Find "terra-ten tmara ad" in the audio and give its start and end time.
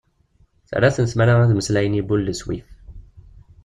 0.69-1.51